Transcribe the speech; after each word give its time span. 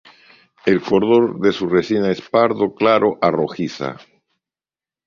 El 0.65 0.81
color 0.81 1.39
de 1.41 1.51
su 1.51 1.67
resina 1.67 2.09
es 2.09 2.27
pardo 2.27 2.73
claro 2.73 3.19
a 3.21 3.29
rojiza. 3.29 3.97